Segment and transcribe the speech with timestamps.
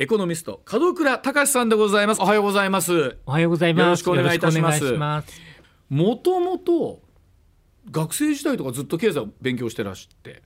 [0.00, 2.22] エコノミスト門倉隆さんでございます。
[2.22, 3.18] おはようございます。
[3.26, 3.84] おはようございます。
[3.84, 4.96] よろしくお願いいたします。
[5.90, 7.02] もともと
[7.90, 10.42] 学生時代とかずっと経済を勉強してらして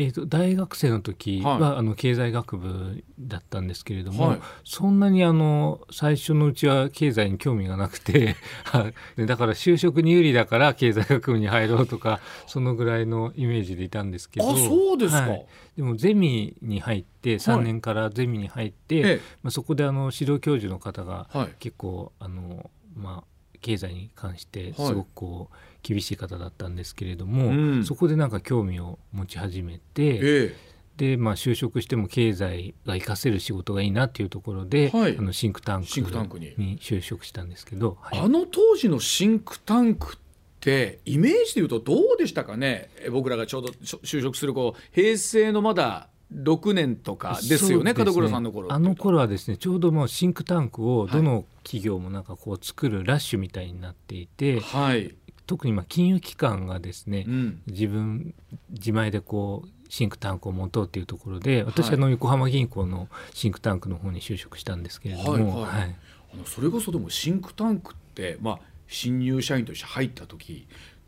[0.00, 4.40] えー、と大学生の時は、はいあの経済学部だったんですけれども、はい。
[4.64, 8.94] そんなにあの最初のうちは経済に興味がなくて はい。
[9.16, 15.22] でだから就職に有利だから経済学部に入ろうとかそのぐらいのイメージでいたんですけどあそうですか。
[15.22, 15.46] はい。
[15.76, 19.20] でもゼミに入って3年からゼミに入って、ええ。
[19.42, 21.48] まあ、そこであの指導教授の方がはい。
[21.58, 24.86] 結構あの、まあ、経済に関してはい。
[24.86, 25.56] すごくこう
[25.88, 27.84] 厳しい方だったんですけれども、うん。
[27.84, 30.56] そこでなんか興味を持ち始めてええ。
[30.98, 35.16] で、まあ、就職しても経済が活かせる仕事がいいなっていうところで、はい。
[35.16, 36.54] あのシンクタンクに。
[36.58, 38.18] に就職したんですけど、はい。
[38.20, 40.18] あの当時のシンクタンクっ
[40.60, 42.90] てイメージでいうとどうでしたかね？
[43.00, 51.10] え僕らがちょうど就職するこう平成のまだ6年とかですよねそう門倉さんの頃あの頃はですねちょうどもうシンクタンクをはい。
[51.12, 55.14] どの企業もなんかこう作るラッシュみたいになっていて、はい、
[55.48, 58.34] 特にまあ金融機関がですね、うん、自分
[58.70, 65.96] 自前でこうシンクタンクを持とうっていうところで私はの横浜銀行のシンクタンクの方に就職したんですけれども、はい
[66.30, 70.66] あのそれこそでもシンクタンクって、まあ、新入社員として入った時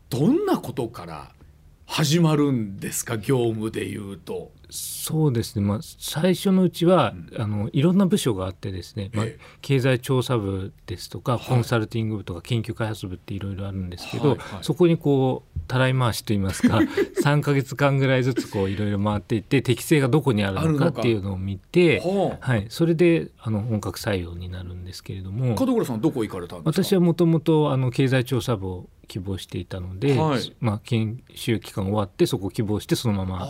[0.09, 1.31] どんなことから
[1.85, 4.51] 始まるんですか業務でいうと。
[4.71, 11.41] そうですね、まあ、最初のうちは、あのいろんな部署があってですね、まあええ、経済調査部ですとか、はい。
[11.45, 14.63] コンサルティング部とか研究開発部っていろいろあるんですけど、はいはい。
[14.63, 16.79] そこにこうたらい回しといいますか
[17.21, 22.01] 3か月間ぐらいずつこういろいろ回っていって適性がどこにあるのかっていうのを見て、
[22.39, 25.55] はい、それであの本格採用になるんですけれども。
[25.55, 26.83] 門倉さんどこ行かれたんですか？
[26.83, 30.55] 私はもともとあの経済調査部を希望していたので、はい。
[30.61, 33.45] まあ、研修期間終わってそこを希望してそのまま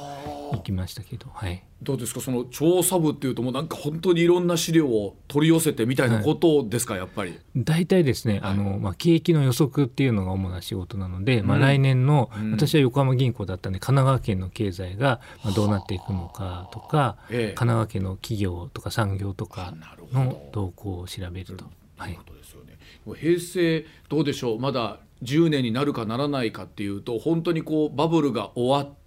[0.57, 2.21] 行きましたけど、はい、どうですか？
[2.21, 7.39] その調査部っていうともうなんか本当にいろんな資料を取り寄せてみたいなことですか、やっぱり。
[7.55, 12.51] 大体ですね、あのまあ、景気の予測っていうのが主な仕事なので、まあ、うん来年の、うん。
[12.51, 17.37] 私は横浜銀行だったんで神奈川県の経済がまあどうなっていくのかとか、ええ。
[17.53, 19.73] 神奈川県の企業とか産業とか
[20.13, 21.65] の動向を調べると。
[21.97, 22.13] はい。
[22.15, 22.77] ことですよね。
[23.19, 24.59] 平成どうでしょう？
[24.59, 29.00] まだ10年になるかならないかっていうと本当にこうバブルが終わって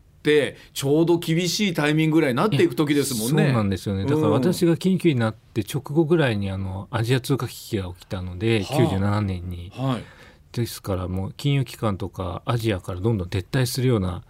[0.73, 3.45] ちょうど厳しいタイミングぐらいになっていく時ですもんね。
[3.45, 10.05] そうなんですよねだから私が緊急になって直後ぐらいにあのアジア通貨危機が起きたので、はあ97年にはい。
[10.53, 14.23] ですからもう金融機関とかアジアからどんどん撤退するような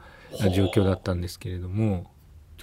[0.55, 2.14] 状況だったんですけれども。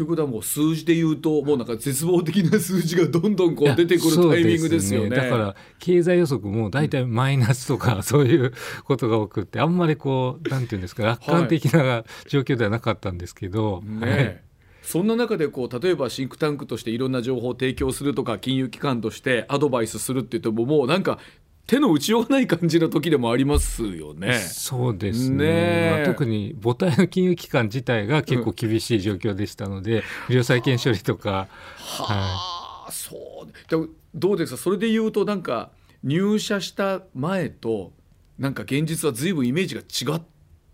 [0.02, 5.10] ということはもう数字で言うともうなんか絶望的な数字がどんどんこう出てくるタイミングですよね。
[5.10, 8.52] そうだから経済予測も大体マイナスとかそういう
[8.84, 14.44] ことが多くってあんまりこうなんていうんですか楽観的な状況ではなかったんですけど、ねえ。
[14.82, 21.20] そんな中でこう例えばシンクタンクとしていろんな情報を提供するとか金融機関としてアドバイスするって言ってももうなんか
[21.72, 24.40] 手の打ちようがない感じの時でもありますよね。
[24.40, 25.92] そうですね。
[25.96, 33.16] まあ、特に母体の金融機関自体が結構厳しい状況でしたので、不良債権処理とか、はああそ
[33.48, 33.70] う。
[33.70, 34.58] でもどうですか？
[34.58, 35.72] それで言うとなんか
[36.04, 37.94] 入社した前と
[38.38, 40.22] なんか現実は随分イメージが違っ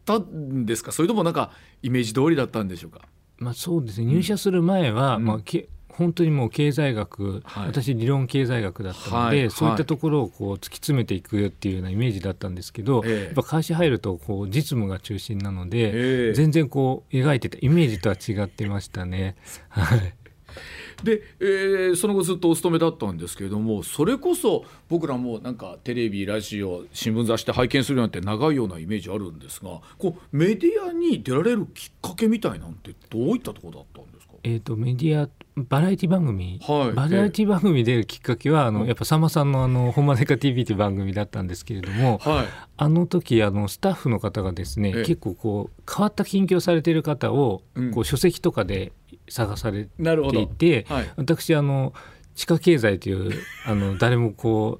[0.03, 0.91] たんですか？
[0.91, 1.51] それともなんか
[1.83, 3.01] イメージ通りだったんでしょうか？
[3.39, 4.07] いまあ、そうですね。
[4.07, 5.25] 入社する前は、うん。
[5.25, 7.67] まあ、け本当にもう経済学、はい。
[7.67, 9.51] 私理論経済学だったので、はい。
[9.51, 13.23] そういったところをこう突き詰めていくっていうようなイメージだったんですけど、ええ。
[13.25, 16.33] やっぱ会社入るとこう実務が中心なので、ええ。
[16.33, 19.35] 全然こう描いてたイメージとは違ってましたね。
[19.69, 20.13] は い
[21.03, 34.33] で、えーその後ずっとお勤めだったんですけれどもそれこそ僕らもなんかテレビラジオ新聞雑誌で拝見するなんて長いようなイメージあるんですがこうメディアに出られるきっかけみたいなんてどういったところだったんですか？
[34.43, 36.93] えー、とメディアバラエティ番組、はい。
[36.93, 42.45] バラエティ番組出るきっかけはあの、やっぱさんまさんの「あのほんまでか TV」という番組だったんですけれども、はい。
[42.77, 45.03] あの時あのスタッフの方がですね、ええ。
[45.03, 47.91] 結構こう変わった近況されている方を、うん。
[47.91, 48.91] こう書籍とかで
[49.27, 51.11] 探されていて、はい。
[51.15, 51.93] 私あの
[52.35, 53.33] 地下経済という
[53.65, 54.79] あの誰もこ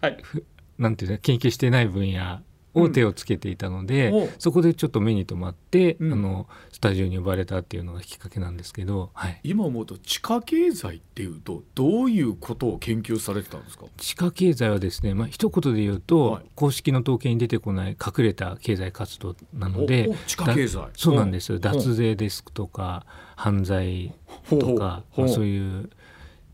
[0.00, 0.42] はい、う
[0.78, 2.40] なんていうの研究していない分野
[2.80, 4.28] を手をつけていたので、お。
[4.38, 6.12] そこでちょっと目に留まって、うん。
[6.12, 13.86] あのスタジオに呼ばれたっていうのがきっかけなんですけど、はい、今思うと地下経済っていうとどういうことを研究されてたんですか？
[13.96, 16.44] 地下経済はですね、まあ一言で言うと、はい。
[16.54, 20.76] 公式の統計に出てこない隠れた経済活動なので地下経済。
[20.76, 21.58] だそうなんですよ。
[21.58, 24.12] ん脱税ですとか犯罪
[24.48, 25.90] とか、まあそういう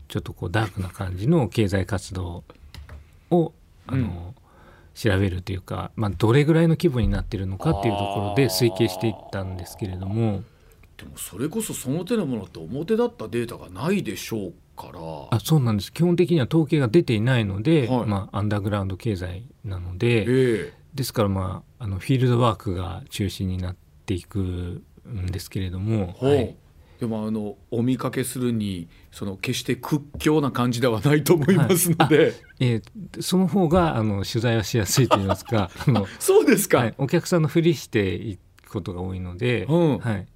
[0.07, 2.43] ちょっとこうダークな感じの経済活動
[3.31, 3.53] を
[3.87, 4.33] あの、
[4.95, 10.41] 調べるというか、まあ、どれぐらいの規模になっているのかっていうところで推計していったんですけれども。
[10.97, 14.99] でもそれこそその手のものって表だったデータがないでしょうから。
[15.29, 15.91] あそうなんです。
[15.91, 18.05] 基本的には統計が出ていないので、はい。
[18.05, 23.75] まあ、アンダーグラウンド経済なので、えですから、まあ、あのフィールドワークが中心になっ
[24.05, 26.55] ていくんですけれども、ほう
[26.99, 35.69] でもあのお見かけするにその決して屈強な感じではないと思いますので、えーその方があの取材はしやすいといいますか。
[35.87, 39.99] あの、そうですか、はい、お客さんのふりしていくことが多いので、うん。
[39.99, 40.27] はい、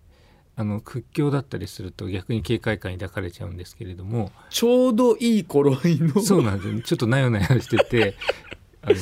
[0.55, 4.31] あの屈強だったりすると逆に警戒感抱かれちゃうんですけれども。
[4.49, 6.21] ちょうどいい頃合いの。
[6.21, 8.15] そうなんですちょっとなよなよしてて。
[8.81, 8.95] あの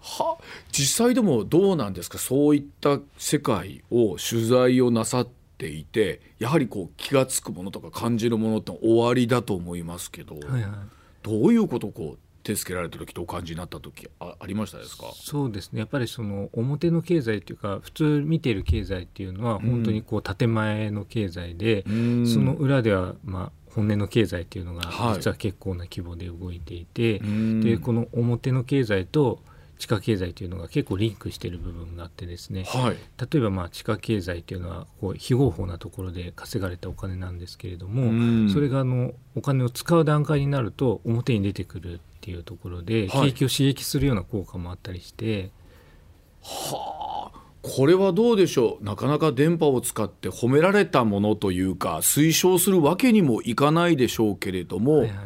[0.00, 0.38] は
[0.72, 2.18] 実際でもどうなんですか？
[2.18, 10.70] そういった世界を取材をなさっていてやはりこう気が付くものとか感じるものって終わりだと思いますけど、はいはい。
[11.22, 15.12] どういうことをこう手つけられた時とお感じになった時あありましたですか？
[15.14, 15.78] そうですね。
[15.78, 19.70] やっぱりその表の経済っていうか普通見ている経済っていうのはうん。
[19.70, 22.26] 本当にこう建前の経済で、うん。
[22.26, 25.14] その裏ではまあ本音の経済っていうのがはい。
[25.14, 27.60] 実は結構な規模で動いていて、うん。
[27.60, 29.38] でこの表の経済と
[29.78, 32.64] 地下経済というのが結構リンクしている部分があってですね。
[32.68, 32.96] はい。
[33.32, 38.06] 例えばまあ地下経済っていうのはこう非合法なところで稼がれたお金なんですけれども、う
[38.46, 38.50] ん。
[38.50, 43.32] それがあのお金を使う段階になると表に出てくるっていうところではい。
[43.32, 45.50] 景気を刺激するような効果もあったりして、
[46.42, 47.38] はあ。
[47.62, 48.84] これはどうでしょう？
[48.84, 55.16] なかなか電波を使って褒められたものというか推奨するわけにもいかないでしょうけれども、はいはい。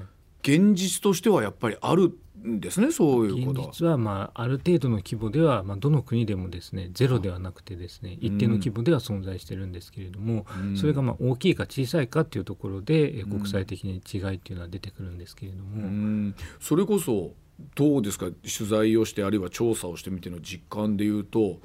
[0.43, 2.17] 現実としてはやっぱりある
[2.47, 3.63] んですねそういうこ現と。
[3.67, 3.73] は。
[3.73, 10.77] 実はまあある程度の規模では、まあ、どの国でもですねゼロではなくてですね一定の規模では存在してるんですけれども、うん。
[10.77, 13.27] それがまあ大きいか小さいかっていうところでえん。
[13.27, 16.35] 国際的に違いっていうのは出てくるんですけれども、うん。
[16.61, 17.33] それこそ
[17.75, 18.27] どうですか？
[18.27, 21.59] 取材をしてあるいは調査をしてみての実感でいうと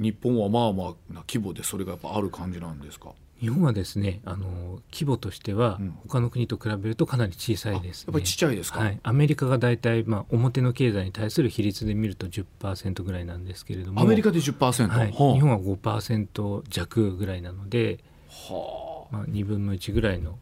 [0.00, 3.12] 日本はまあまあな規模でそれがやっぱある感じなんですか？
[3.42, 5.98] 日本はですねあの規模としてはうん。
[6.06, 8.04] 他の国と比べるとかなり小さいです、ね。
[8.06, 14.00] やっぱりちっちゃいですか、はい、アメリカが大体、まあ、表の経済に対する比率で見ると10%ぐらいなんですけれども。
[14.00, 15.34] アメリカで10%、はい、はあ。
[15.34, 17.98] 日本は5%弱ぐらいなので、
[18.28, 19.16] はあ。
[19.16, 20.38] まあ、2分の1ぐらいの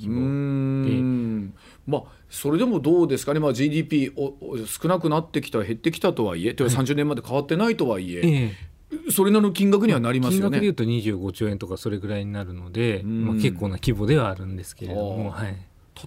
[0.00, 1.54] 規模ん。
[1.86, 8.71] まあそれでもどうですかね、まあ、GDP おお少なくなってきた減ってきたとはいえ、てか30年まで変わってないとはいえ、ええ
[9.12, 10.58] それなりの金額にはなりますよね。
[10.58, 13.26] 金額でいうと25兆円とかそれぐらいになるので、うん。
[13.26, 15.56] まあ、結構な規模ではあるんですけれども、はい、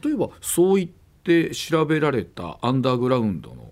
[0.04, 0.90] 例えばそう言っ
[1.24, 3.72] て調べられたアンダーグラウンドの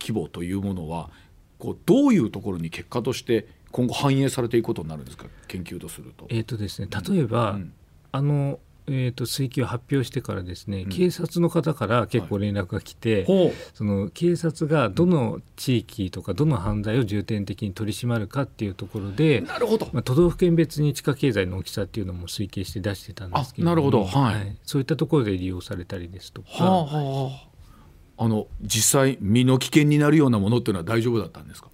[0.00, 1.10] 規模というものは
[1.58, 5.26] こうどういうところに結果として今後反映されていくことになるんですか？
[5.46, 6.26] 研究とすると。
[6.28, 7.72] えーとですね、例えば、うん。
[8.12, 8.58] あの、
[8.92, 10.88] えー、と追及を発表してからですね、うん。
[10.88, 24.04] 警察の方から結構連絡が来て、ほその警察がどの地域とかどの犯罪を重点的に取り締まるかっていうところうで、なるほど、まあ、都道府県別に地下経済の大きさっていうのも推計して出してたんですけれどなるほど。
[24.04, 24.58] はい。
[24.64, 27.30] そういったところで利用されたりですとか、はあは
[28.18, 28.28] あ、あ。
[28.28, 31.68] の実際身の危険になるようなものっていうのは大丈夫だったんですか？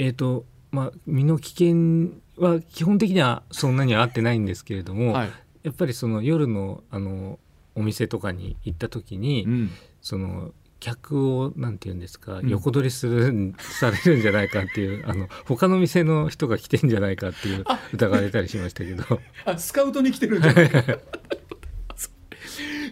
[0.00, 5.30] えーとまあ、身の危険は基本的にはそんなには合ってないんですけれども、はい
[5.62, 7.38] やっぱりその夜のあの
[7.74, 9.70] お店とかに行った時に、うん。
[10.00, 12.48] その客をなんて言うんですか、うん。
[12.48, 17.64] 横取りするんされるんじゃないかっていう あの他の店の人が来てんじゃないかっていう
[17.94, 19.04] 疑われたりしましたけど。
[19.46, 20.82] あスカウトに来てるんじゃないか。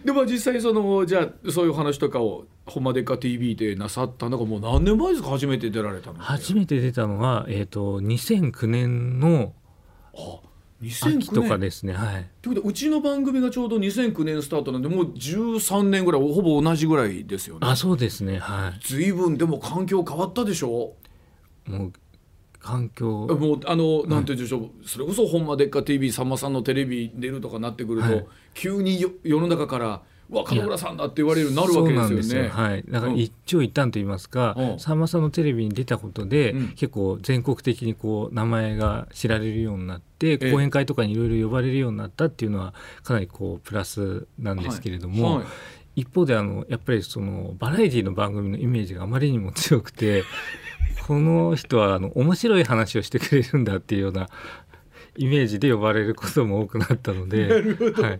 [0.05, 5.29] でも実際そのじゃあそういう話とかを「ほんまでっか TV」でなさったのがもう何年前ですか？
[5.29, 9.53] 初めて出られたの初めて出たのは、えー、と2009年の
[10.15, 10.39] あ
[10.81, 12.29] 秋2009年とかですねはい。
[12.41, 17.67] ということでうちの番組がちょうど2009年スタートなんでもう13年ぐらいほぼ同じぐらいですよね。
[17.67, 20.93] あそうですねは随分でも環境変わったでしょ？
[21.67, 21.93] いもう
[22.59, 23.27] 環境。
[23.27, 28.25] もうあのなんて言うんでしょう、それこそ「ほんまでっか TV」さんまさんのテレビ出るとかなってくると、はい。
[28.53, 32.07] 急によ世の中から「うわ門倉さんだ」って言われるようになるわけですよね。
[32.07, 32.49] そうなんですよ。
[32.49, 33.19] はい、だからうん。
[33.19, 34.79] 一長一短と言いますか、うん。
[34.79, 36.67] さんまさんのテレビに出たことで、うん。
[36.69, 40.51] 結構全国的にこう名前が知られるようになって、ええ。
[40.51, 42.73] 講演会とかにいろいろ呼ばれるようになったっていうのは
[43.03, 45.45] かなりこうプラスなんですけれども、はい。
[45.95, 50.23] 一方であのやっぱりそのバラエティの番組のイメージがあまりにも強くて
[51.05, 54.29] この人はあの面白い話をしてくれるんだっていうような
[55.17, 57.49] イメージで呼ばれることも多くなったので。
[58.01, 58.19] はい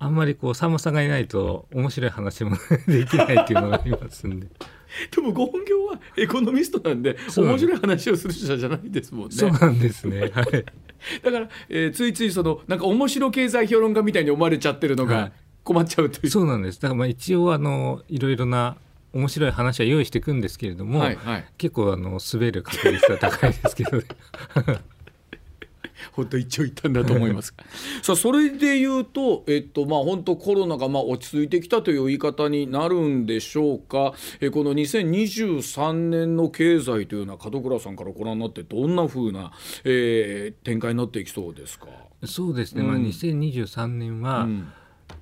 [0.00, 4.46] あんまりこうさんまさんがいないと面白い話も できないっていうのがありますんで。
[5.14, 9.34] でもご本業はエコノミストなんで面白い話をする人じゃないですもんね。
[9.34, 10.30] そうなんですね。
[10.32, 10.64] はい。
[11.22, 16.30] だから、えーついついそのなんか面白経済評論家みたいに思われちゃってるのはがい困っちゃうという。
[16.30, 16.80] そうなんです。
[16.80, 18.76] だからまあ一応あのいろいろな
[19.12, 24.04] 面白い話は用意していくんですけれども、はいはい結構あの滑る確率は高いですけどね。
[26.12, 27.54] 本当一長一短だと思います。
[28.02, 34.14] さあそれで言うと、えっとまあ、本当コロナがまあ落ち着いてきたという言い方になるんでしょうか。
[34.40, 39.52] えこの2023年の経済というのは門倉さんからご覧になってどんなふうな、
[39.84, 41.86] えー、展開になっていきそうですか？
[42.24, 44.68] そうですね、うん、まあ、2023年は、うん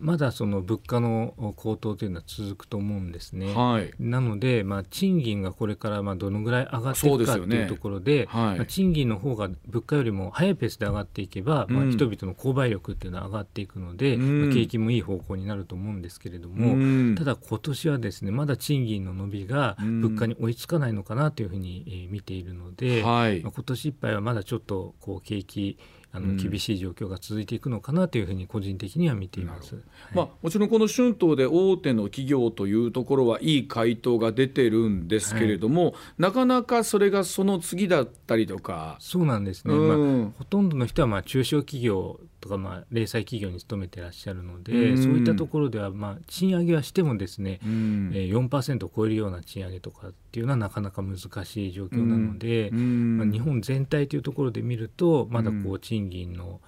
[0.01, 3.55] まだその物価の高騰というのは続くと思うんですね。
[3.55, 25.79] はい、なので、まあ、賃金がこれからまあどのぐらい上がっていくかというところで、ねはい、まあ、賃金の方が物価よりも速いペースで上がっていけば、うん、まあ、人々の購買力っていうのは上がっていくので、うん、まあ、景気もいい方向になると思うんですけれども、うん、ただ今年はですねまだ賃金の伸びが物価に追いつかないのかなというふうに見ているので、はい、まあ、今年いっぱいはまだちょっとこう景気
[26.17, 38.97] あの厳しい状況が続いていくのかなというふうに個人的には見ています、はい、まあ、もちろんこの春闘で大手の企業というところはいい回答が出てるんですけれども、はい、なかなかそれがその次だったりとか。
[39.01, 56.61] そうなんですね、うん、まあ、ほとんどの人はまあ中小企業とかまあ零細企業に勤めてらっしゃるので、うん、そういったところではまあ賃上げはしてもですね、うん、えー、4%を超えるような賃上げとかっていうのはなかなか難しい状況なので、うん、まあ、日本全体というところで見るとまだこう賃金の、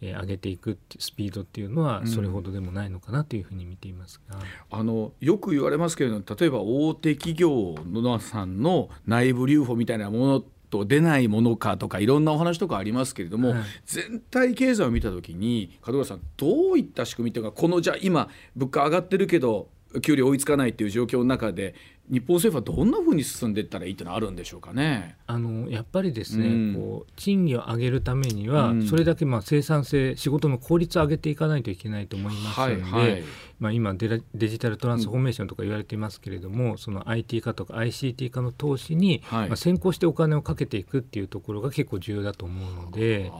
[0.00, 4.38] えー、上げていくスピードっていうのはそれほどでもないのかなというふうに見ていますが、
[4.70, 19.68] あのよく言われますけれども例えば大手企業のさんの内部留保みたいなものと出ないものかとかいろんなお話とかありますけれども、はい、全体経済を見た時に門倉さんどういった仕組みというかこのじゃあ今物価上がってるけど
[20.02, 21.74] 給料追いつかないっていう状況の中で
[22.10, 25.16] 日本政府はどんなふうに進んでいったらいいってのあるんでしょうかね。
[25.26, 33.24] あのやっぱりですね、うん、こう賃金を上げるためには、うん、それだけまあ生産性仕事の効率を上げていかないといけないと思いますので、はいはい、
[33.58, 43.32] まあ、今デデジタルトランスフォーメーションとか言われていますけれども、うん、その IT 化とか ICT 化の投資に、はい、まあ、先行してお金をかけていくっていうところが結構重要だと思うので。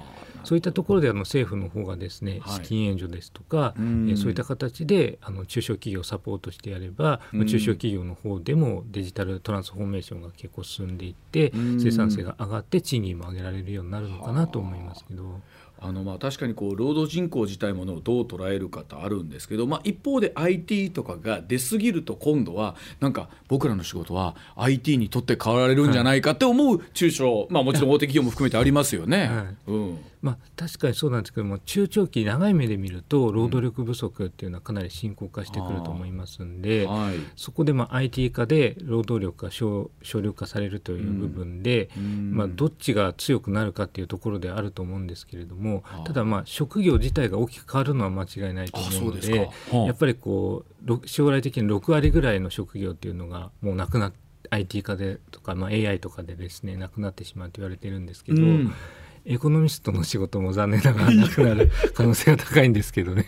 [0.44, 3.74] そういったところであの政府の方がですね、資金援助ですとか、
[4.08, 15.40] えそういった形であの中小企業をサポートしてやれば、まあ、中小企業の方でもデジタルトランスフォーメーションが結構進んでいって、生産性が上がって賃金も上げられるようになるのかなと思いますけど。
[15.84, 29.26] あのまあ確かにこう労働人口自体ものをどう捉えるかとあるんですけど、まあ、一方で IT とかが出過ぎると今度はなんか僕らの仕事は IT にとって変わられるんじゃないかって思う中小、まあ、もちろん大手企業も含めてありますよね。
[29.26, 29.56] はい。
[29.66, 58.42] うんまあ、確かにそうなんですけども中長期長い目で見ると労働力不足っていうのはかなり深刻化してくると思いますんで、はい、そこでまあ IT 化で労働力が省省力化されるという部分で、うん、まあ、どっちが強くなるかっていうところであると思うんですけれどもただまあ職業自体が大きく変わるのは間違いないと思うのでやっぱりこう将来的に6割ぐらいの職業っていうのがもうなくなって IT 化でとか、まあ、AI とかでですねなくなってしまうと言われてるんですけど。
[58.42, 58.72] うん
[59.26, 63.26] エコノミストの仕事も残念ながらなくなる可能性が高いんですけどね。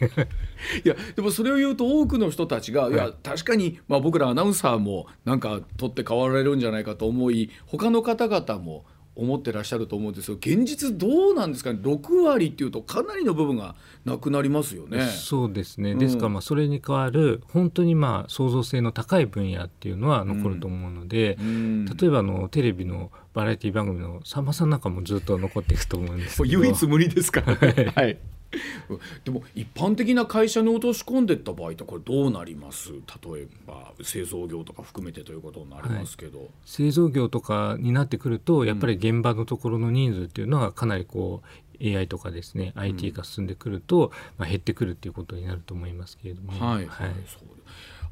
[0.85, 8.85] いやでもそれを言うと多くの人たちが、はい、いや確かに、まあ、僕らアナウンサーもなんか取って代わられるんじゃないかと思い他の方々も
[9.17, 10.37] 思ってらっしゃると思うんですよ。
[10.37, 11.81] 現実どうなんですかね。
[11.83, 15.03] 6割っていうとかなりの部分がなくなりますよね。
[15.07, 21.47] そうですね、ですからまあそれに代わる本当にまあ創造性の高い分野っていうのは残ると思うので、うん。
[21.47, 26.61] うん、例えばあのテレビのバラエティ番組のさんまさんなんかもずっと残っていくと思うんですけど。
[26.61, 28.19] 唯一無二ですから、ね、 はい
[29.25, 32.93] でも一般的な会社に落とし込んでいった場合とこれどうなります？
[32.93, 41.43] 例えば製造業とか含めてということになりますけど、はい、製造業とかになってくるとやっぱり現場のところの人数っていうのはかなりこ
[41.81, 46.53] う AI とかですね、うん、IT が進んでくると、まあ、減ってくるっていうことになると思いますけれども。
[46.53, 47.49] はい、はい、そう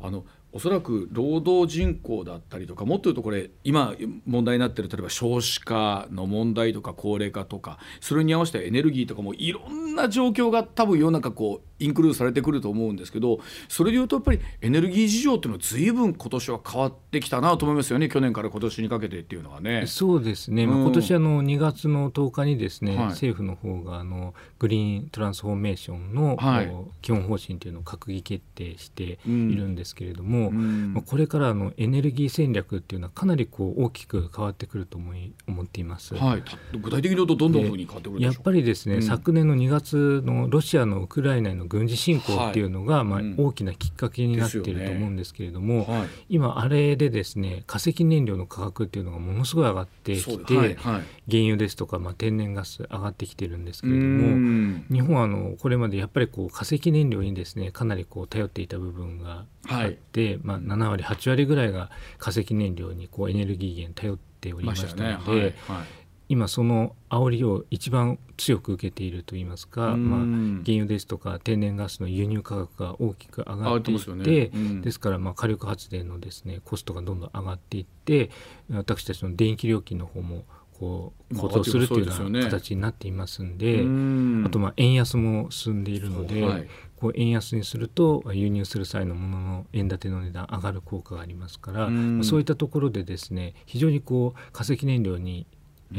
[0.01, 0.25] あの
[0.55, 18.09] おそらく労働人口だったりとかもっと言うとこれ今問題になってる例えば少子化の問題とか高齢化とかそれに合わせてエネルギーとかもいろんな状況が多分世の中こうインクルードされてくると思うんですけどそれでいうとやっぱりエネルギー事情っていうのは随分今年は変わってきたなと思いますよね。
[18.09, 19.85] 去年から今年にかけてっていうのはね。
[19.87, 36.15] そうですね、まあ、今年あの2月の10日にですね、はい、政府の方があのグリーントランスフォーメーションの、はい、基本方針というのを閣議決定しているんですけれども、まあ、これからのエネルギー戦略っていうのはかなりこう大きく変わってくると思い思っています。
[36.15, 36.43] はい、
[36.79, 45.87] 具体的に言うとどんどんふうに変わってくるやっぱりですね、うん、昨年の2月のロシアのウクライナへの軍事侵攻っていうのが、はい、まあ、大きなきっかけになっていると思うんですけれども、
[46.29, 51.03] 今あれでですね化石燃料の価格っていうのがものすごい上がってきて、はい、原
[51.43, 65.55] 油ですとか、まあ、天然ガス上がってきてるんですけれども日本はあのこれまでやっぱりこう化石燃料にですねかなりこう頼っていた部分があって、まあ、7割8割ぐらいが化石燃料にこうエネルギー源頼っておりましたので。
[66.29, 70.21] 今その煽りを一番強く受けているといいますか、まあ、
[70.65, 74.51] 原油ですとか天然ガスの輸入価格が大きく上がっていって、ね。
[74.55, 78.31] うん、ですからまあ火力発電のですねコストがどんどん上がっていって
[78.71, 80.45] 私たちの電気料金の方も
[80.79, 83.81] こう高騰するというような形になっていますんで、
[84.47, 91.89] あとまあ円安も進んでいるので、はい、こう円安にすると輸入する際のものの円建ての値段上がる効果がありますから、
[92.23, 95.47] そういったところでですね非常にこう化石燃料に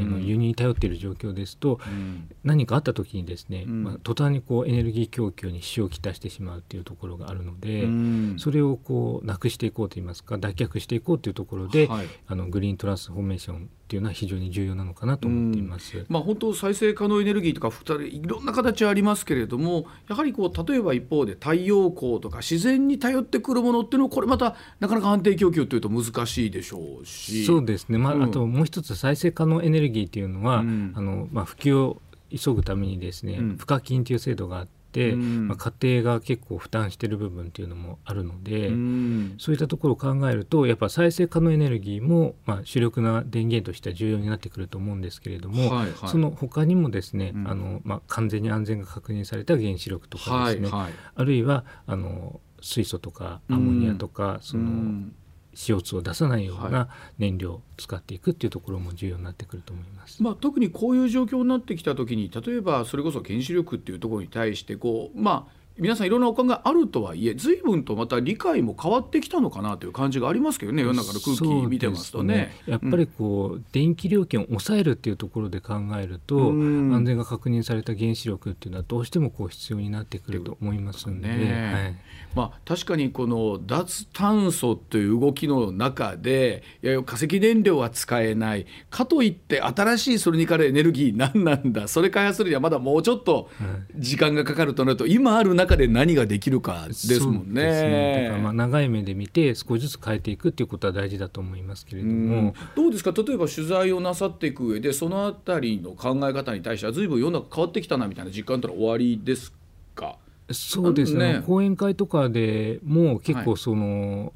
[0.04, 16.06] の輸入に頼っている状況ですと、うん、何かあった時にですね、うん、まあ、途端にこうエネルギー供給に支障をきたしてしまうというところがあるので、うん、それをこうなくしていこうといいますか脱却していこうというところで、はい、あのグリーントランスフォーメーションっていうのは非常に重要なのかなと思っています。
[16.10, 17.72] まあ、本当再生可能エネルギーとか
[18.04, 27.46] いろんな形ありますけれどもやはりこう例えば一方で太陽光とか自然に頼ってくるものっていうのはこれまたなかなか安定供給というと難しいでしょうし。
[27.46, 32.02] そうですね、まあ、あともう一つ再生可能エネルギーっていうのは、うん、あのまあ、普及を
[32.36, 34.75] 急ぐためにですね、うん、賦課金という制度があって。、
[35.12, 55.08] うん、まあ、家庭が結構負担している部分っていうのもあるので、うん、そういったところを考えるとやっぱ再生可能エネルギーも、まあ、主力な電源としては重要になってくると思うんですけれども、はいはい、その他にもですね、うん、あのまあ、完全に安全が確認された原子力とかですね、はいはい、あるいはあの水素とかアンモニアとか、その
[55.56, 81.74] CO2 を出さないような燃料を使っていくっていうところも重要になってくると思います、まあ、特にこういう状況になってきた時に例えばそれこそ原子力っていうところに対してこうまあ皆さんいろんなお考えあるとはいえ随分とまた理解も変わってきたのかなという感じがありますけどね世の中の空気見てますとね、ね、やっぱりこう、うん、電気料金を抑えるっていうところで考えると安全が確認された原子力っていうのはどうしてもこう必要になってくると思いますんで、ね。
[81.74, 81.96] はい、
[82.36, 88.66] まあ、確かにこの脱炭素という動きの中でいや化石燃料は使えない。
[88.90, 91.90] かといって新しいそれにからエネルギー何なんだ。
[91.90, 93.50] それ開発するにはまだもうちょっと
[93.98, 97.64] 時間がかかるとなると今ある中で何ができるかですもんね。
[97.64, 98.24] ね。
[98.26, 102.54] だからまあ長い目で見て少しずつ変えていくっていうことは大事だと思いますけれども。
[102.76, 103.12] どうですか？
[103.12, 109.52] 例えば取材をなさっていく上でそのあたりの考え方に対しては随分世の中変わってきたなみたいな実感というのは終わりです
[109.96, 110.18] か？
[110.52, 114.32] そうですね、ね、講演会とかでも結構その、はい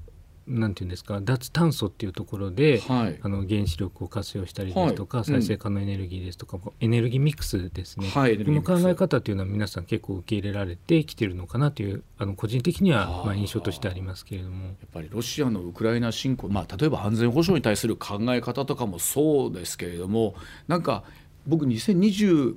[0.50, 14.66] なんていうんですか脱炭素っていうところで、はい、あの原子力を活用したりですとか、はい、再生可能エネルギーですとか、うん、エネルギーミックスですね、はい、この考え方というのは皆さん結構受け入れられてきてるのかなというあの個人的にはまあ印象としてありますけれども。
[14.66, 20.36] やっぱりロシアのウクライナ侵攻、まあ、例えば安全保障に対する考え方とかもそうですけれども
[20.68, 21.04] なんか
[21.48, 22.56] 僕2022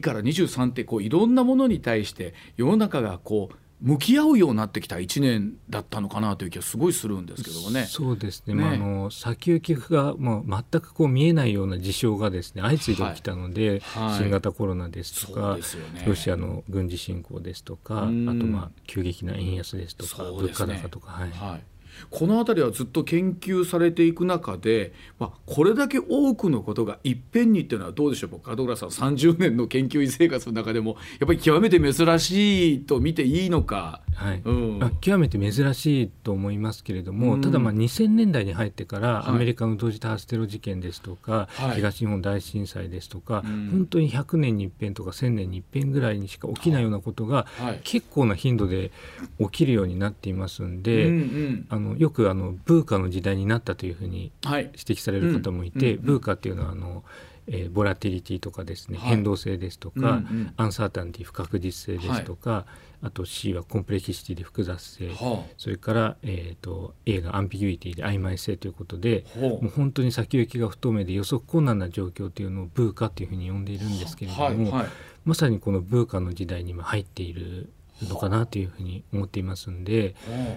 [0.00, 7.84] から23ってこういろんなものに対して世の中がこう向き合うようになってきた1年だったのかなという気がすごいするんですけどもね。
[7.86, 8.62] そうですね、ね。
[8.62, 14.08] まあ、あの先行きがもう全くこう見えないような事象がですね相次いで起きたので、はい。
[14.08, 15.62] はい、新型コロナですとか、ね、
[16.06, 21.10] ロシアの軍事侵攻ですとかあとまあ急激な円安ですとか、物価高とか。
[21.10, 21.62] はい、はい
[22.10, 28.30] この辺りはずっと研究されていく中で、まあ、これだけ多くのことがいっぺんにっていうのはどうでしょう？
[28.30, 34.42] 門倉さん30年の研究生活の中でもやっぱり極めて珍しいと見ていいのか、はい。
[34.44, 47.46] うん、極めて珍しいと思いますけれども、うん、ただまあ2000年代に入ってからアメリカの同時多発テロ事件ですとか、はい、東日本大震災ですとか、本当に100年に一遍とか1000年に一遍ぐらいにしか起きないようなことが、
[47.84, 48.90] 結構な頻度で
[49.38, 57.04] 起きるようになっていますんで、うんうん、あののよくあのブーカの時代になったというふうに指摘される方もいて、はいうん、ブーカっていうのはあの、
[57.46, 62.66] えー、ボラティリティとかですね、はい、変動性ですとか、うんうん、アンサータンティ不確実性ですとか、は
[63.02, 74.86] い、あと C はコンプレキシティで複雑性、はあ、それから、えーと、A がアンビギュイティで曖昧性ということで、もう本当に先行きが不透明で予測困難な状況というのをブーカというふうに呼んでいるんですけれども、はい、
[75.24, 77.68] まさにこのブーカの時代に今入っている
[78.08, 80.14] のかなというふうに思っていますんで、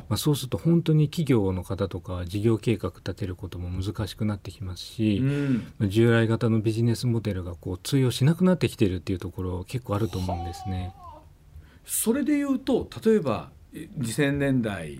[0.09, 5.19] まあ、そうすると本当に企業の方とか事業計画立てることも難しくなってきますし、
[5.79, 10.93] うん、従来型のビジネスモデルがこう通用しなくなってきているっていうところ結構あると思うんですね。
[11.85, 14.99] それで言うと例えば2000年代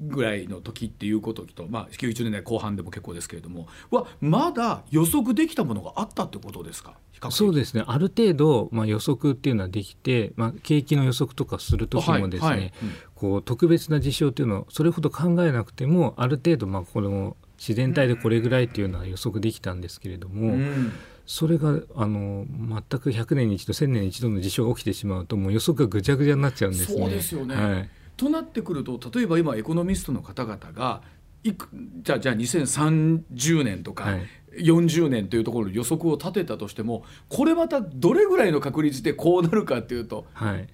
[0.00, 6.94] ぐらいの時っていうことと、まあ、90年代後半でも結構ですけれどもはまだ予測できたものがあったってことですか？
[7.30, 7.82] そうですね。
[7.86, 12.72] ある程度、まあ、予測っていうのはできて、まあ、景気の予測とかする時もですね、はいはい。
[12.82, 20.54] うん、こう特別な事象っていうのをそれほど考えなくてもある程度まあこの自然体でこれぐらいっていうのは予測できたんですけれども。
[20.54, 20.92] うん。
[21.28, 27.00] それがあの全く100年に一度1000年に一度の事象が起きてしまうともう予測がぐちゃぐちゃになっちゃうんですね。
[27.00, 31.02] そうですよね、はい、となってくると例えば今エコノミストの方々が
[31.42, 31.68] いく
[32.02, 34.26] じゃあじゃあ2030年とか、はい
[34.56, 40.66] 40年というところの予測を立てたとしてもこれまたどれぐらいの確率でこうなるかっていうとはい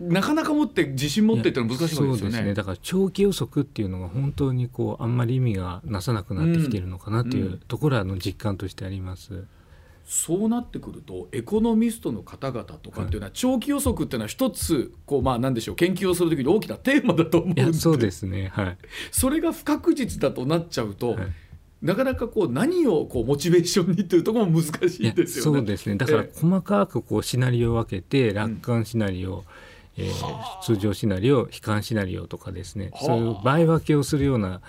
[0.00, 2.54] なかなか持って自信持ってっていうのは難しいわけですよそうですねね。
[2.54, 9.44] だから長期予測っていうのが本当にこうあんまり意味がなさなくなってきているのかなっていううんところはあの実感としてあります。
[10.12, 18.50] そうなってくるとエコノミストの方々とかっていうのは長期予測っていうのは一つこうまあなんでしょう研究をするときに大きなテーマだと思うんそうですすね。
[18.52, 18.78] はい、
[19.12, 21.18] それが不確実だとなっちゃうと、はい。
[21.80, 25.58] なかなかこう何をこうモチベーションにっていうところも難しいですよね。
[25.58, 25.94] そうですね。
[25.94, 29.44] だからえ細かくこうシナリオを分けて楽観シナリオ、
[29.96, 32.90] えー通常シナリオ悲観シナリオとかですね。
[32.94, 33.04] はあ。
[33.06, 34.60] そういう倍分けをするような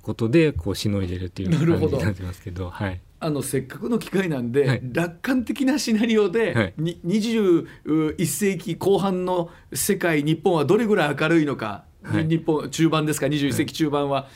[0.00, 4.80] ことでこうしのいでるっていう感じになってますけどはいあのせっかくの機会なんで、はい。
[4.92, 6.74] 楽観的なシナリオで、はい。
[6.76, 12.28] に21世紀後半の世界日本はどれぐらい明るいのか、はい。
[12.28, 14.28] 日本中盤ですか？21世紀中盤は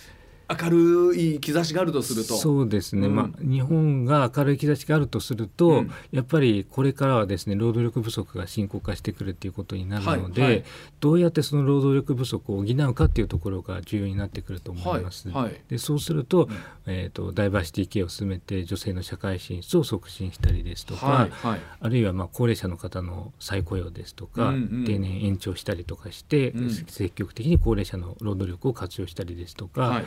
[0.48, 0.70] 明
[1.10, 2.36] るい兆しがあるとすると。
[2.36, 3.16] そうですね、うん。
[3.16, 5.90] まあ、日本が明るい兆しがあるとすると、うん。
[6.12, 10.64] やっぱりこれからはですね労働力不足が深刻化してくるっていうことになるので、はいはい。
[11.00, 15.28] どうやってその労働力不足を補うかっていうところが重要になってくると思います。
[15.30, 15.60] はいはい。
[15.68, 16.48] でそうすると,、
[16.86, 21.60] えー、とダイバーシティ系を進めて女性の社会進出を促進したりですとか、はいはい。
[21.80, 24.84] あるいはまあ高齢者の方の再雇用ですとか、うんうん。
[24.84, 26.70] 定年延長したりとかして、うん。
[26.70, 30.04] 積極的に高齢者の労働力を活用したりですとか、はい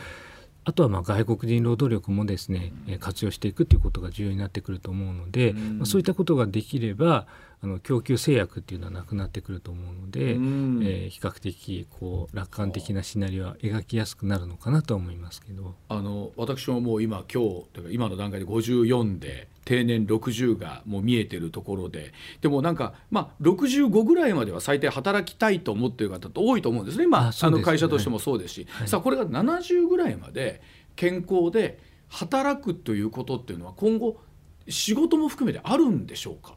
[0.69, 5.77] あとはまあ外国人労働力もですね、えー活用していくということが重要になってくると思うので、うん。
[5.79, 7.25] まあ、そういったことができれば
[7.61, 10.81] あの供給制約っていうのはなくなってくると思うので、うん。
[10.83, 15.75] えー比較的こう楽観的なシナリオは描きやすくなるのかなとは思いますけど。
[15.87, 22.11] あの私ももう今今日今の段階で54で定年60がもう見えてるところで。
[22.41, 27.03] でもなんか、まあ、65ぐらいまでは最低働きたいと思っている方って多いと思うんですね。
[27.03, 28.87] 今ああの会社としてもそうですし、はい。
[28.87, 30.61] さあこれが70ぐらいまで
[30.95, 31.77] 健康で
[32.07, 34.17] 働くということっていうのは今後
[34.67, 36.55] 仕事も含めてあるんでしょうか？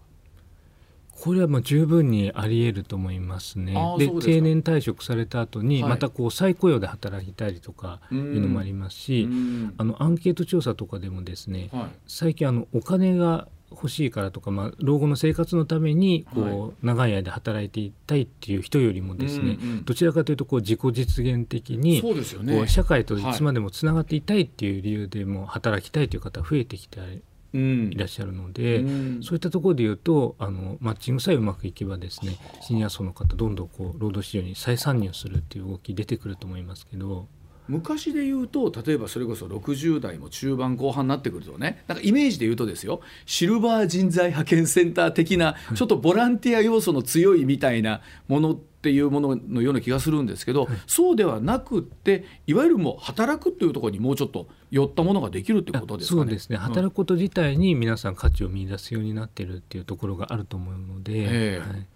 [1.20, 3.74] これはまあ十分にあり得ると思いますね。
[3.98, 5.90] で定年退職された後にはい。
[5.90, 9.74] またこう再雇用で働きたいとかいうのもありますし、うん。
[9.76, 11.86] あのアンケート調査とかでもですね、はい。
[12.06, 16.72] 最近あのお金が欲しいからとか、まあ、老後の生活のためにこう、はい。
[16.82, 22.66] 長い間働いていたいっていう人よりもですね、うんうんどちらかというとこう自己実現的にそうですよね。
[22.68, 27.22] 社会といつまでもつながっていたいっていう理由でも働きたいという方増えてきてうん
[27.58, 37.28] いらっしゃるので、うんそういったところで言うとあのマッチングさえうまくいけばですねシニア層の方どんどんこう労働市場に再参入するっていう動き出てくると思いますけど。
[37.68, 56.20] 昔で言うと例えばそれこそ60代も中盤後半になってくるとねなんかイメージで言うとですよシルバー人材派遣センター的なちょっとボランティア要素の強いみたいなものっていうもののような気がするんですけど、そうではなくっていわゆるもう働くっていうところにもうちょっと寄ったものができるってことですかね。
[56.22, 56.56] そうですね。
[56.56, 61.58] 働くこと自体に皆さん価値を見出すようになってるっていうところがあると思うので、ええ。
[61.60, 61.86] はい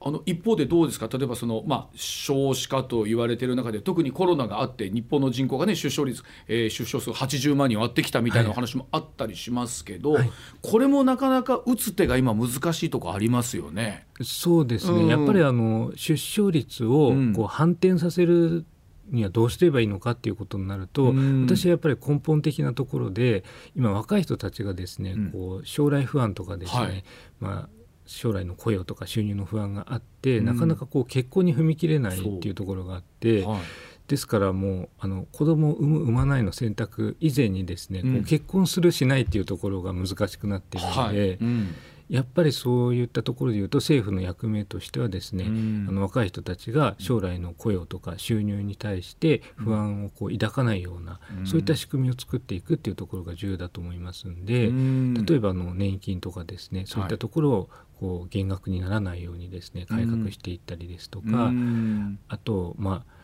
[0.00, 1.08] あの一方でどうですか？
[1.08, 10.30] 例えばその、まあ、少子化と言われている中で特にコロナがあって日本の人口がね出生率、えー出生数80万人割ってきたみたいなお話もあったりしますけど、はい。
[10.62, 14.06] これもなかなか打つ手が今難しいとこありますよね。
[14.22, 15.08] そうですね、うん。
[15.08, 17.32] やっぱりあの出生率をうん。
[17.32, 18.64] こう反転させる
[19.10, 21.46] にはどうすればいいのかっていうことになると、うん。
[21.46, 23.42] 私はやっぱり根本的なところで
[23.74, 25.30] 今若い人たちがですね、うん。
[25.32, 27.04] こう将来不安とかですね、はい。
[27.40, 27.68] まあ
[28.08, 30.46] 将来の雇用とか収入の不安があって、うん。
[30.46, 33.60] なかなかこう結婚に踏み切れないっていうところがあって、はい
[34.08, 38.14] ですからもうあの子供を産む産まないの選択以前にですね、うん。
[38.14, 41.30] こう結婚するしないっていうところが難しくなっているので、はい。
[41.32, 41.74] うん。
[42.08, 45.86] やっぱりそういったところで言うと政府の役目としてはですね、うん。
[45.90, 51.46] あの若い人たちが将来の雇用とか収入に対して不安をこう抱かないような、うん。
[51.46, 55.26] そういった仕組みを作っていくっていうところが重要だと思いますんで、うん。
[55.26, 62.18] 例えばあの年金とかですねそういったところをこう減額にならないようにですね改革していったりですとか、うん。
[62.28, 63.18] あとまあ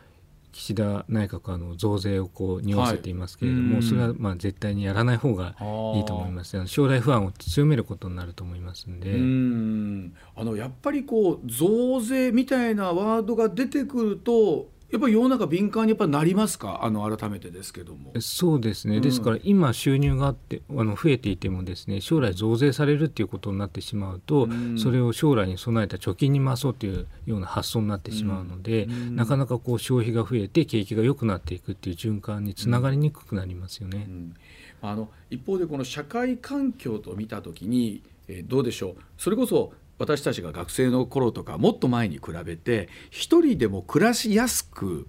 [0.52, 3.82] 岸田内閣はあの増税をこう匂わせていますけれども、はいうん。
[3.82, 5.56] それはまあ絶対にやらない方が
[5.96, 6.56] いいと思います。
[6.56, 9.14] あの将来不安を強めることになると思いますんで。
[9.14, 10.14] うん。
[10.37, 16.85] あのやっぱりこう増税みたいなワードが出てくるとやっぱり世の中敏感にやっぱなりますか？
[16.85, 18.12] あの改めてですけども。
[18.20, 19.02] そうですね、うん。
[19.02, 24.78] ですから今収入があってあの増えていてもですね将来増税されるっていうことになってしまうと、うん。
[24.78, 29.16] それを将来に備えた貯金に回そうというような発想になってしまうので、うん。
[29.16, 34.07] なかなかこう消費が増えて景気が良くなっていくっていう循環につながりにくくなりますよね。
[34.09, 34.35] うん。
[34.80, 38.96] あの一方でこの社会環境と見た時に、えーどうでしょう？
[39.18, 45.07] それこそ私たちが学生の頃とかもっと前に比べて一人でも暮らしやすく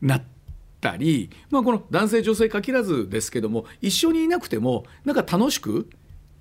[0.00, 0.22] なっ
[0.82, 5.88] ったり、まあ、この男性女性限らずですけども一緒にいなくてもなんか楽しく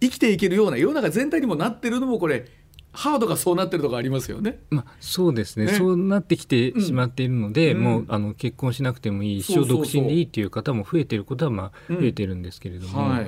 [0.02, 2.48] 生きていけるような世の中全体にもなってるのもこれ
[2.94, 4.60] ハードがそうなってるとこありますよね。
[4.70, 5.68] まあ、そうですね。
[5.68, 5.72] ね。
[5.72, 7.82] そうなってきてしまっているので、うん。
[7.82, 13.28] もうあの結婚しなくてもいい一生独身でいいっていう方も増えてることはまあうん増えてるんですけれども、はい。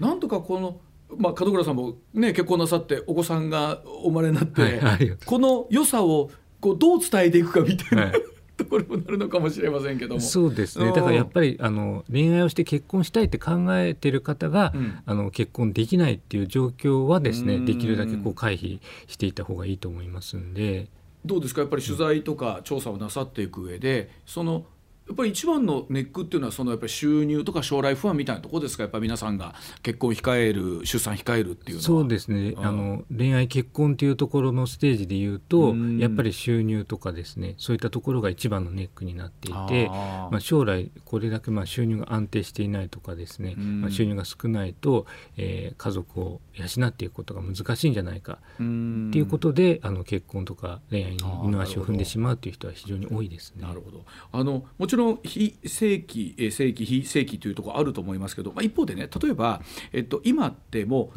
[0.00, 0.80] なんとかこの、
[1.16, 8.22] まあ、門倉さんも、ね、結婚なさってお子さんがお生まれになって、はいありがとうございこの良さをこうどう伝えていくかみたいな、はい。
[8.58, 10.20] ところになるのかもしれませんけども。
[10.20, 10.86] そうですうん。
[10.86, 14.98] ねだからやっぱりあの恋愛をして結婚したいって考えてる方が、うん。
[15.06, 20.54] あの結婚できないっていう状況はですうんねできるだけこう回避していった方がいいと思いますん。
[20.54, 20.88] で。
[21.24, 24.64] どうですかやっぱり取材とか調査をなさっていく上でその
[25.08, 28.82] やっぱり一番のネックっていうのはそのやっぱり収入とか将来不安みたいなところですか？
[28.82, 31.82] やっぱり皆さんが結婚を控える出産控えるっていうのは。
[31.82, 32.50] そうですね。
[32.50, 32.66] うん。
[32.66, 37.54] あの恋愛結婚というところのステージで言うとうんやっぱり収入とかですね。
[37.56, 43.80] そういったところが一番のネックになっていてまあ、将来これだけまあ収入が安定していないとかですね、うん。
[43.80, 48.38] まあ、収入が少ないと、えー家族を養っていくことが難しいんじゃないか。
[48.58, 49.08] うん。
[49.10, 53.62] っていうことで、あの結婚とか恋愛に二の足を踏んでしまうという人は非常に多いですね。
[53.62, 54.04] なるほど。
[54.32, 61.12] あのもちろん非正規え正規非正規というところあると思いますけど、まあ、一方でね例えば、えっと、今っても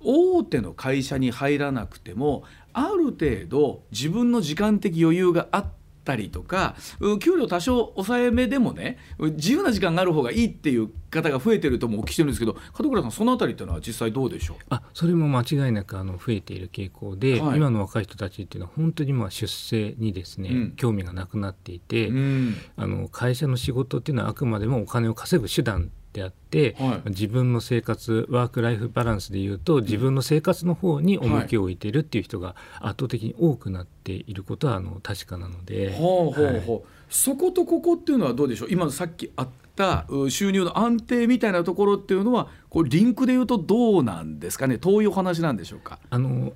[0.00, 14.56] う大手の会社に入らなくてもある程度自分の時間的余裕があってたりとかう給料多少抑えめでもねう自由な時間がある方がいいっていう方が増えてるともお聞きしてるんですけど門倉さんそのあたりっていうのは実際どうでしょう？
[14.70, 17.56] あそれも間違いなくあの増えている傾向で、はい。
[17.58, 20.72] 今の若い人たちっていうのは本当にまあ出世にですね、うん。
[20.72, 22.56] 興味がなくなっていて、うん。
[22.76, 27.10] あの会社の仕事っていうのはあくまでもお金を稼ぐ手段であって、はい。
[27.10, 35.92] 自分の生活ワーク・ライフ・バランスでいうと自分の生活の方に重きを置いているっていう人が圧倒的に多くなっていることはあの確かなので。
[35.94, 36.82] ほうほうはい。
[37.08, 38.68] そことここっていうのはどうでしょう？
[38.70, 44.78] 今さっきあったう収入の安定みたいなところっていうのはこうリンクで言うとどうなんですかね？
[44.78, 45.98] 遠いお話なんでしょうか？
[46.08, 46.52] あの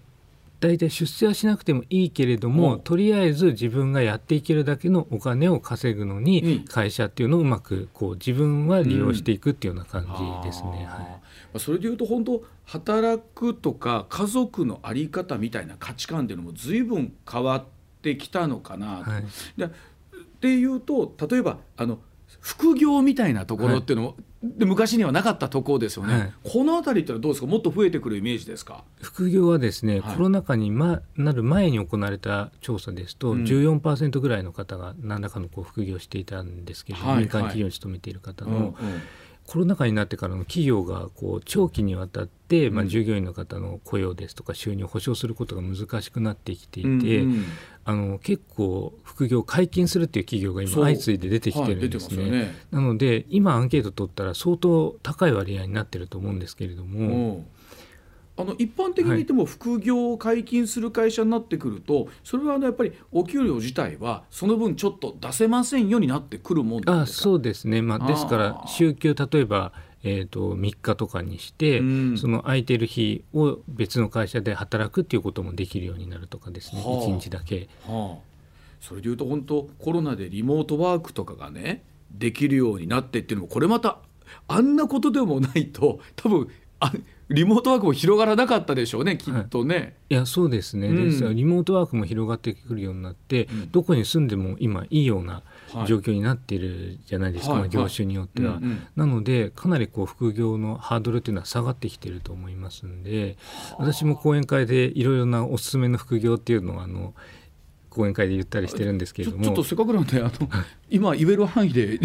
[0.66, 2.80] 大体出世はしなくてもいいけれども、うん。
[2.80, 6.24] とりあえず自分がやっていけるだけのお金を稼ぐのうん。
[6.24, 10.02] に会社っていうのをうまくこう自分は利用していくっていうような感
[10.42, 10.86] じですね。
[10.90, 11.02] あー。
[11.02, 11.10] はい。
[11.10, 11.20] ま
[11.54, 17.64] あそれで言うと本当働くとか家族の在り方みたいな価値観っていうのも随分変わっ
[18.02, 19.10] てきたのかなと。
[19.10, 19.24] はい。
[19.56, 19.68] でっ
[20.38, 21.98] ていうと例えばあの
[22.40, 24.16] 副業みたいなところっていうのも、
[24.56, 26.32] で昔にはなかったところですよね、はい。
[26.44, 27.46] この辺りってのはどうですか？
[27.46, 28.84] もっと増えてくるイメージですか？
[29.00, 30.14] 副業はですね、はい。
[30.16, 33.44] コロナ禍に、ま、なる前に行われた調査ですと、うん。
[33.44, 36.84] 14%ぐらいの方が何らかのこう副業をしていたんです。
[36.84, 37.20] けれども、はい。
[37.20, 38.74] 民間企業に勤めている方の、うんうん。
[39.46, 42.88] コロナ禍になってからの企業がこう長期にわたって、まあ、うん。
[42.88, 47.44] 従業員の方の雇用ですとか収入を保障することが難しくなってきていて、うんうん
[47.88, 52.22] あの結構副業を解禁するっていう企業が今相次いで出てきてるんですね。
[52.22, 52.54] はい、すよね。
[52.72, 57.38] なので今アンケート取ったら相当高い割合になってると思うんですけれども、う。
[57.38, 57.46] ん
[58.38, 67.06] あの一般的に言っても副業を解禁する会社になってくると、それはあのやっぱりお給料自体はその分ちょっと出せませんようになってくるもんですか？
[67.06, 69.72] そうですね、まあ、ですから週休例えば、
[70.08, 72.18] えー、と3日とかにして、うん。
[72.18, 77.08] その空いてる日を別の会社で働くっていうこともできるようになるとかですね、はあ。
[77.08, 77.68] 1日だけ。
[77.82, 78.24] はあ、
[78.80, 83.98] それでいうと本当コロナでリモートワークとかがねできるようになってっていうのもこれまた
[84.46, 86.92] あんなことでもないと 多分あ
[87.28, 89.96] リモートワークも広がらなかったでしょうねきっとね。
[90.08, 91.10] いやそうですね、うん。
[91.10, 93.70] ですリモートワークも広がってくるようになって、うん。
[93.72, 95.42] どこに住んでも今いいようなはい
[95.86, 98.56] 状況になっているじゃないですか、はいまあ業種によっては。
[98.56, 98.86] うんうん。
[98.96, 103.36] なのでかなりこう副業のハードルというのは下がってきていると思いますんで
[103.78, 107.14] 私も講演会でいろいろなおすすめの副業っていうのをあの
[107.90, 109.44] 講演会で言ったりしてるんですけれども。
[109.44, 110.30] ちょっとせっかくなんであの
[110.90, 111.98] 今言える範囲で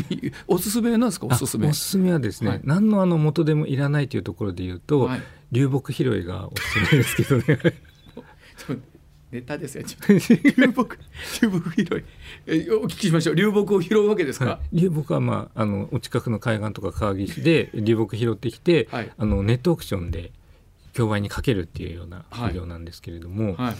[0.48, 1.28] おすすめなんですか？
[1.28, 1.68] おあすすめ。
[1.68, 2.62] おすすめはですね、はい。
[2.64, 5.22] 何のあの元でもいらないというところで言うと、はい。
[5.52, 7.76] 流木拾いがおすすめですけどね
[9.32, 9.84] ネタですよ。
[9.84, 10.98] ちょ流木
[11.42, 12.04] 流木拾い。
[12.48, 13.36] えお聞きしましょう。
[13.36, 14.80] 流木を拾うわけですか、はい。
[14.82, 19.12] 流木は、まあ、あのお近くの海岸とか川岸で流木拾ってきて、はい。
[19.18, 20.32] あのネットオークションで
[20.94, 23.76] 競売にかけるっていうような副業なんですけれども、はい。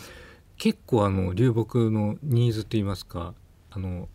[0.58, 3.34] 結構あの流木のニーズといいますか
[3.72, 4.08] あの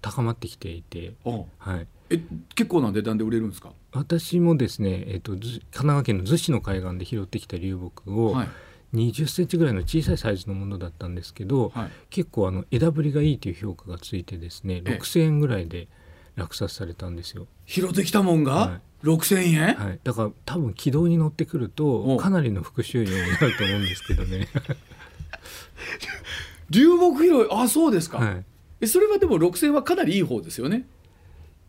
[0.00, 2.20] 高まってきていて、あはい、え
[2.54, 3.72] 結構な値段で売れるんですか？
[3.92, 8.48] 私もですね、えっと、ず神奈川県の逗子の海岸で拾ってきた流木を、はい
[8.94, 11.90] 20センチぐらいの小さいサイズのものだったんですけど、はい。
[12.10, 14.98] 結構あの枝ぶりがいいという評価がついてですねええ。
[14.98, 15.88] 6,000円ぐらいで
[16.36, 17.46] 落札されたんですよ。
[17.66, 24.48] 拾ってきたもんが、は6000円、はい、だから多分軌道に乗ってくるおとかなりの副収入になると思うんですけどね。
[26.70, 27.48] 流木拾い？
[27.50, 28.44] あそうですか、はい、
[28.80, 30.86] えそれはでも6000円はかなりいい方ですよね。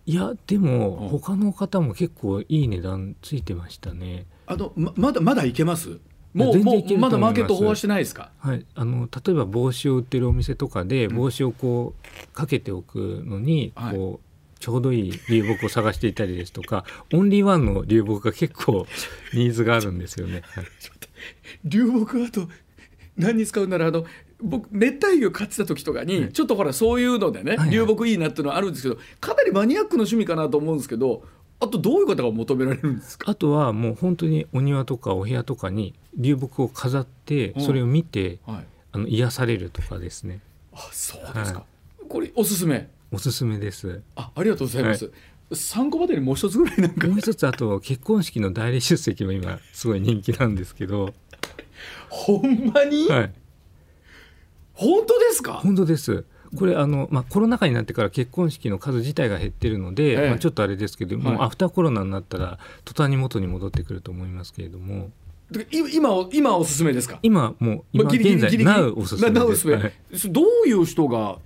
[0.06, 1.06] いやでもう。
[1.06, 4.26] ん他の方も結構いい値段ついてましたね。
[4.48, 6.00] あのままだまだいけます？
[6.34, 8.32] もうもうまだマーケット飽和してないですか？
[8.40, 11.16] はい、あの例えば帽子を売ってるお店とかでうん。
[11.16, 13.96] 帽子をこうかけておくのに、はい。
[13.96, 18.86] こうちょうどいい流木を探していたりですとかオンリーワンの流木が結構
[19.34, 20.44] ニーズがあるんですよね。
[20.46, 20.66] はい。
[21.64, 22.48] 流木あと
[23.18, 24.06] 何に使うならあの
[24.42, 26.32] 僕熱帯魚飼ってた時とかに、はい。
[26.32, 27.70] ちょっとほらそういうのでね、はいはい。
[27.72, 31.24] 流木いいなっていうのはあるんですけどかなりマニアックな趣味かなと思うんですけど
[31.60, 33.32] あとどういう方が求められるんですか？
[33.32, 37.62] あとはもう本当にお庭とかお部屋とかに流木を飾ってうん。
[37.62, 38.66] それを見て、はい。
[38.92, 40.40] あの癒されるとかですね。
[40.74, 41.66] あそうですか、は
[42.08, 42.90] これおすすめ。
[43.12, 44.02] おすすめです。
[44.16, 45.12] あありがとうございます、
[45.54, 47.08] 参考までにもう一つぐらいなんか。
[47.08, 51.14] もう一つあと結婚式の代理出席も今すごい人気なんですけど、
[52.10, 53.34] ほんまに、はい、
[54.74, 55.54] 本当ですか？
[55.54, 56.26] 本当です。
[56.56, 60.30] これあの、まあ、コロナ禍になってから結婚式の数自体が減ってるので、ええ。
[60.30, 61.40] まあ、ちょっとあれですけども、はい。
[61.42, 65.10] アフターコロナになったら途端に元に戻ってくると思いますけれども。
[65.52, 67.20] で今今おすすめですか？
[67.24, 69.68] 今もうま今現在ギリギリ Now おすすめです。
[69.68, 69.94] はい。
[70.32, 71.38] どういう人が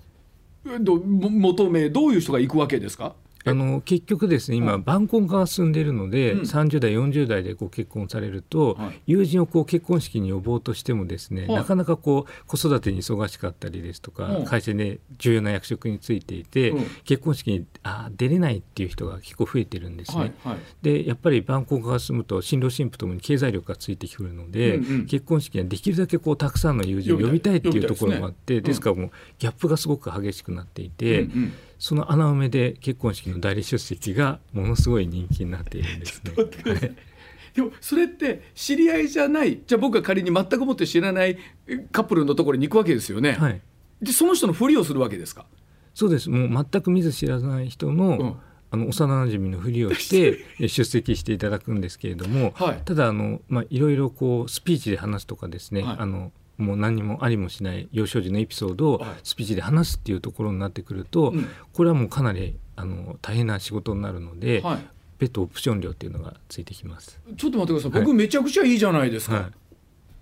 [0.66, 3.14] えども求めどういう人が行くわけですか？
[3.46, 6.42] あの結局ですね今晩婚化が進んでいるので、うん。
[6.42, 9.02] 30代40代でご結婚されると、はい。
[9.08, 11.56] 友人をこう結婚式に呼ぼうとしてもですね、はい。
[11.56, 14.46] なかなかこう子育てに忙しかったりですとか、うん。
[14.46, 16.86] 会社で重要な役職についていて、うん。
[17.04, 20.20] 結婚式にあ出れないっていう人が結構増えてるんですね。
[20.20, 20.58] はいはい。
[20.82, 25.06] でやっぱり晩婚化が進むと新郎新婦ともに経済力がついてくるので、うんうん。
[25.06, 28.68] 結婚式にはできるだけこうたくさんの友人を呼びたいっていうところもあってですね。
[28.70, 31.54] ですからもうギャップがすごく激しくなっていて、うんうん
[31.84, 36.32] その穴埋めで結婚式の代理出席がものすごい人気になっているんですね。
[37.54, 43.62] でもそれって知り合いじゃないじゃあ僕が仮に全くもって知らないえカップルのところに行くわけですよね、はい、
[44.02, 45.46] でその人のふりをするわけですか？
[45.94, 46.30] そうです。
[46.30, 48.34] もう全く見ず知らない人の,、うん。
[48.72, 52.82] あの幼馴染のふりをして え出席していただくんですけれども、はい。
[52.86, 55.96] ただあの、まあ、いろいろこうスピーチで話すとかですね、はい。
[56.00, 59.10] あのもう何にもありもしない幼少時のエピソードをはい。
[59.24, 61.48] スピーチで話すっていうところになってくると、うん。
[61.74, 64.78] これはもうかなりあの大変な仕事になるので、はい。
[65.20, 67.20] 別途オプション料っていうのがついてきます。
[67.38, 68.00] ちょっと待ってください。
[68.00, 68.02] はい。
[68.06, 69.50] 僕めちゃくちゃいいじゃないですか、は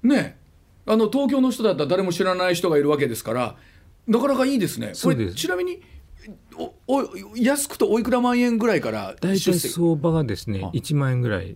[0.04, 0.38] ね。
[0.86, 3.56] あの東京の人だったら誰も知らない人がいるわけですから
[4.08, 4.94] なかなかいいですね。
[5.02, 5.82] これちなみに
[6.58, 10.70] おお安くとおいくら万円ぐらいから大体相場がですねあ。
[10.76, 11.56] 1万円ぐらい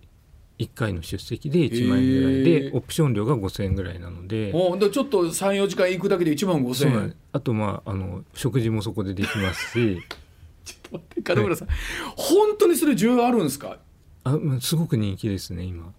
[0.57, 2.75] 1回の出席で1万円ぐらいで、へー。
[2.75, 4.51] オプション料が5000円ぐらいなので。
[4.53, 7.15] おでちょっと34時間行くだけで1万5000円。
[7.33, 9.99] あとまああの食事もそこでできますし。
[10.65, 11.67] ちょっと待って門村さん、
[12.15, 13.77] 本当にそれ需要あるんですか？
[14.23, 15.93] あまあすごく人気ですね今。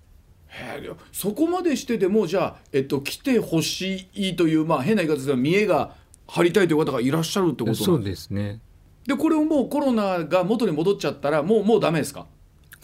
[0.49, 5.95] へえそこまでしてでもじゃあ、えっと、来てほしいという、まあ、変な言い方ですが見栄が
[6.27, 8.61] 張りたいという方がいらっしゃるってことそうなんでですね。
[9.07, 12.27] でこれをもうコロナが元に戻っちゃったらもうもうダメですか？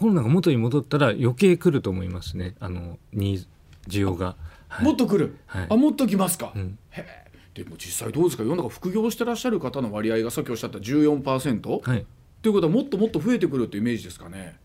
[0.03, 2.57] コロナが元に戻ったら余計来ると思いますね。
[2.61, 3.49] あのニーズ
[3.89, 4.37] 需要が、
[4.69, 4.85] はい。
[4.85, 5.67] もっと来る、はい。
[5.71, 6.79] あもっと来ますか、うん。
[6.91, 7.31] へえ。
[7.55, 8.43] でも実際どうですか？
[8.43, 12.07] 世の中副業してらっしゃる方の割合がさっきおっしゃった14%、はい、
[12.43, 14.57] ということはもっともっと増えてくるというイメージですかね？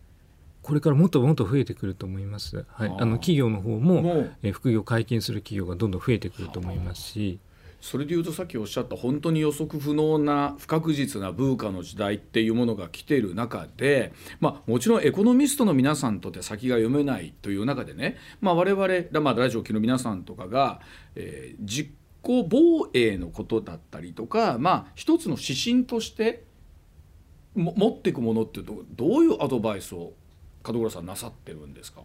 [0.62, 7.38] これからもっともっと増えてくると思います、はい、あの企業の方ももうえー副業解禁する企業がどんどん増えてくると思いますし
[7.80, 20.80] それでいうとさっきおっしゃった本当に予測不能な不確実なブーカの時代っていうものが来ている中で、まあ、もちろんエコノミストの皆さんとって先が読めないという中でね、まあ、我々、まあ、ラジオ機の皆さんとかが、
[21.14, 26.42] えー実行防衛のことだったりとか、まあ、一つの指針として
[27.54, 30.12] 持っていくものっていうとどういうアドバイスを
[30.66, 32.02] 門倉さんなさってるんですか？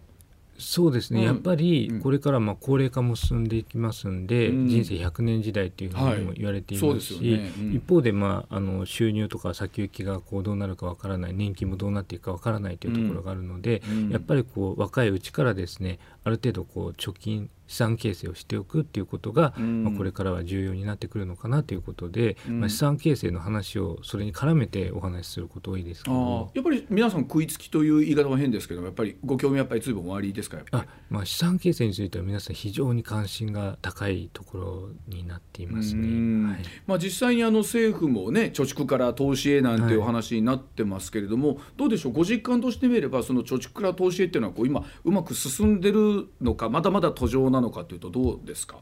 [0.57, 1.25] そうですね、うん。
[1.25, 2.01] やっぱりうん。
[2.01, 4.67] これからまあ高齢化も進んでいきますんで、うん。
[4.67, 7.51] 人生100年時代っていうふうにも言われていますし、よね。
[7.59, 7.73] うん。
[7.73, 14.09] 一方で、まあ、あの収入とか先行きがこうどうなるかわからない年金もどうなっていくかわからないというところがあるので、うん。
[14.09, 19.83] やっぱりこう若いうちからですねある程度こう貯金資産形成をしておくっていうことが、うん。
[19.85, 22.59] まあ、これからは重要になってくるのかなということで、うん。
[22.59, 26.57] まあ、資産形成の話をそれに絡めてお話しすること多いですけあどー。
[26.57, 30.59] やっぱり皆さん食いつきという言い方は変ですけどやっぱりご興味やっぱり随分おありですか？
[30.71, 36.43] あ、まあ、資産形成については皆さん非常に関心が高いところになっていますうん。
[36.43, 36.53] ね。
[36.53, 36.63] はい。
[36.85, 42.11] まあ、実際にあの政府もね貯蓄から投資へなんていうお話になってますけれども、どうでしょう？
[42.11, 48.77] ご実感としてみればその貯蓄から投資へっていうのはこう今うまく進んでるのかまだまだ途上なのかというとどうですか？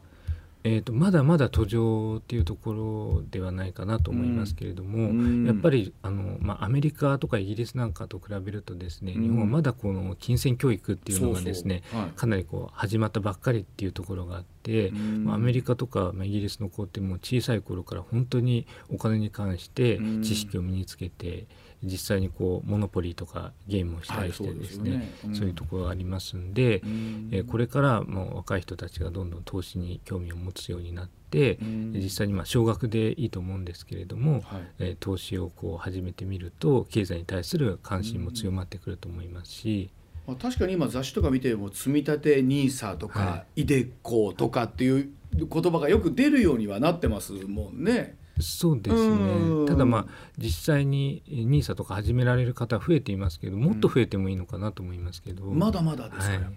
[0.64, 2.72] えー、とまだまだ途上っていうとこ
[3.18, 5.44] ろではないかなと思いますけれども、うん。
[5.44, 9.22] やっぱりあの、まあ、アメリカとかイギリスなんかと比べるとですね、うん。
[9.22, 12.00] 日本はまだこの金銭教育っていうのがですねそうそう。
[12.02, 12.10] はい。
[12.12, 15.24] かなりこう始まったばっかりっていうところがあって、うん。
[15.24, 20.22] まあ、アメリカとか、まあ、イギリスの子ってもう小さい頃から本当にお金に関してうん。
[20.22, 21.48] 知識を身につけて、
[21.82, 27.28] 実際にこうモノポリーとかゲームをしたりしてですね,、はいそういうところがありますんで、うん。
[27.32, 31.92] えーこれからもう若い人たちがどんどん投資に興味を持つようになって、うん。
[31.94, 34.62] 実際にまあ少額でいいと思うんですけれども、はい。
[34.78, 39.90] えー投資をこう始めてみると経済に対する関心も強まってくると思いますし、
[40.26, 48.16] まあ、確かに今雑誌とか見ても積み立て NISA とか、はイデコとかっていう言葉がよく出るようにはなってますもんね。
[48.42, 49.64] そうですうん。
[49.64, 50.06] ねただまあ
[50.38, 56.48] 実際に NISA とか始められる方は増えていますけどもっと増えてもいいのかなと思いますけど、まだまだですから、はい。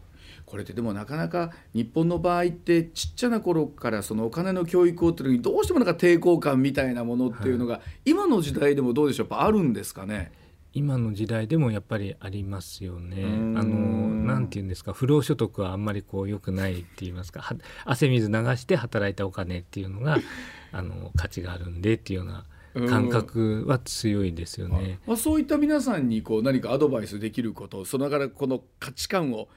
[0.46, 9.28] これってでもなかなか日本の場合ってちっちゃな頃からそのお金の教育をっていうのにどうしてもなんか抵抗感みたいなものっていうのが、今の時代でもどうでしょう？
[9.30, 10.32] やっぱあるんですかね？
[10.76, 13.24] 今の時代でもやっぱりありますよね。
[13.24, 17.56] うんあのなんて言うんですか不労所得はあんまりこう良くないって言いますかは
[17.86, 20.18] 汗水流して働いたお金っていうのが
[20.74, 25.00] あの価値があるんでっていうような感覚は強いですよね。
[25.08, 29.48] まあ、そういった皆さんにこう何かアドバイスできることそのからこの価値観を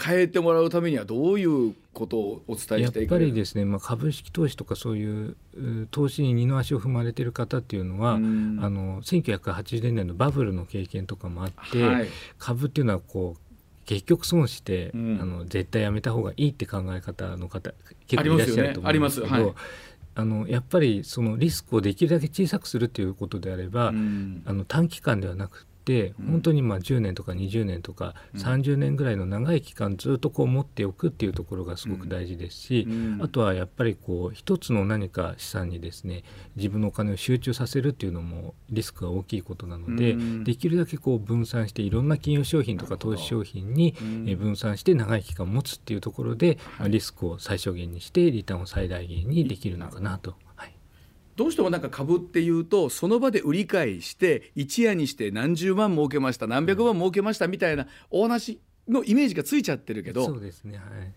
[0.00, 3.26] 変えてもらうためにはどういうことをお伝えやってぱしいくれる？
[3.26, 8.58] りですね、まあ、株式投資とかそういうう投資に二の足を踏まれてる方っていうのは、うん。
[8.62, 12.08] あの1980年のバブルの経験とかもあって、はい。
[12.38, 15.18] 株っていうのはこう結局損して、うん。
[15.20, 17.72] あの絶対やめた方がいいって考え方の方
[18.06, 19.54] 結構いらっしゃると思うんですけどますよね。
[20.14, 24.42] あのやっぱりそのリスクをできるだけ小さくするということであれば、うん。
[24.44, 25.71] あの短期間ではなくて
[26.18, 26.26] うん。
[26.26, 28.40] 本当にまあ10年とか20年とかうん。
[28.40, 33.20] 30年ぐらいの長い期間ずっとこう持っておくっていうところがすごく大事ですし、うん。
[33.22, 36.24] あとはやっぱりこう一つの何か資産にですね
[36.56, 40.44] 自分のお金を集中させるっていうのもリスクが大きいことなので、うん。
[40.44, 43.94] できるだけこう分散していろんな金融商品とか投資商品に
[44.38, 50.30] 分散して長い期間持つっていうところで、まあリスクを最小限にしてリターンを最大限にできるのかなと。
[50.30, 50.51] はい
[51.36, 61.12] どうしてもなんか株っていうとその場で売り買いして一夜にして何十万儲けました何百万儲けましたみたいなお話のイメージがついちゃってるけどそうですね、はい。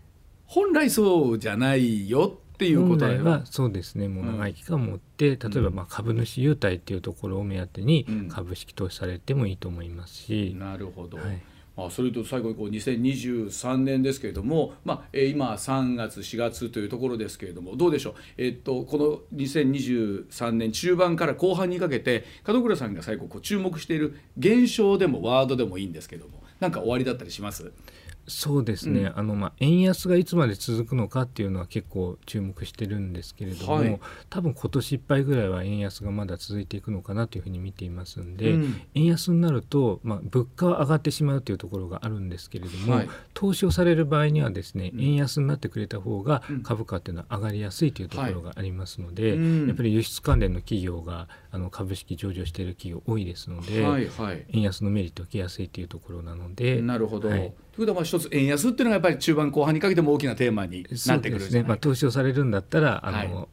[0.46, 3.24] 本来そうじゃないよっていうこ本来とだよ。
[3.24, 4.08] ねはそうですね。
[4.08, 8.28] もう長い期間持って、例えばまあ株主優待っていうところを目当てにうん。
[8.28, 11.26] 株式投資されてもいいと思いますし、なるほど、はい。
[11.26, 11.32] ま
[11.76, 18.98] あ、それと最後にこう2023年ですけれども、まあ今3月4月というところですけれどもどうでしょう、えっとこ
[19.32, 27.72] の2023年中盤から後半にかけて門倉さんが最後こう注目している現象でもワードでもいいんですけども何か終わりだったりします？
[28.28, 34.00] そうですね、あのまあ円安がいつまで続くのかっていうのは結構注目してるんですけれども、はい。
[34.30, 38.80] 多分今年いっぱいぐらいは円安がまだ続いていくのかなというふうに見ていますんで、うん。
[38.94, 43.08] 円安になると、まあ、物価は上がってしまうというところがあるんですけれども、はい。
[43.34, 45.00] 投資をされる場合にはですね、うん。
[45.00, 46.62] 円安になってくれた方がうん。
[46.62, 49.66] 株価っていうのは上がりやすいというところがありますので、うん。
[49.68, 54.44] やっぱり輸出関連の企業があの株式上場している企業多いですので、はいはい。
[54.50, 56.82] 円安のメリットを受けやすいというところなので。
[56.82, 57.28] なるほど。
[57.28, 57.52] はい。
[57.76, 63.48] ということはまあ一つ円安っていうのがやっぱり中盤後半にかけても大きなテーマになってくるですね、まあ、投資をされるんだったらあの、はい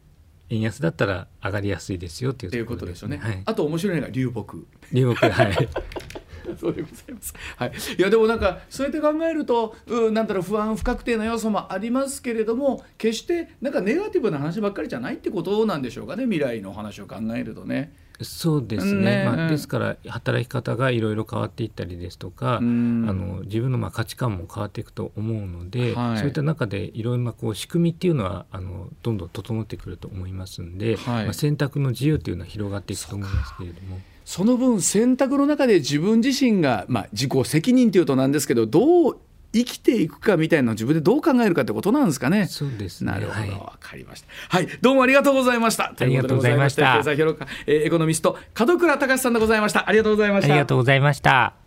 [0.50, 3.18] 円安だったら上がりやすいですよっていうというとことですよね。
[3.18, 4.68] はい、あと面白いのが流木。
[4.92, 5.70] 流木はい
[6.60, 7.34] そうでございます。
[7.56, 7.72] はい。
[7.98, 16.26] いやでもなんかそうやって考えると、うんなんだろう不安不確定な要素もありますけれども、決してなんかネガティブな話ばっかりじゃないってことなんでしょうかね。
[16.26, 17.94] 未来の話を考えるとね。
[18.22, 19.24] そうですね。
[19.24, 19.26] ね。
[19.26, 23.06] まあ、ですから働き方がいろいろ変わっていったりですとか、うん。
[23.10, 26.18] あの自分のまあ価値観も変わっていくと思うので、はい。
[26.18, 31.26] そういった中でいろんなこう仕組みっていうのはあのどんどん整ってくると思いますんで、はい。
[31.26, 34.00] まあ、選択の自由というのは広がっていくと思いますけれども。
[34.26, 39.18] その分選択の中で自分自身がまあ自己責任っていうとなんですけど、どう
[39.54, 42.48] 生きていくかみたいなのを自分でどう考えるかってことなんですかね。
[42.48, 44.28] そうですねなるほど、はいわかりました。
[44.50, 45.94] はい、どうもありがとうございました。
[45.98, 49.88] ありがとうございました経済評論家、えーエコノミスト門倉隆さんでございました。
[49.88, 50.54] ありがとうございました。
[50.54, 51.63] ありがとうございました。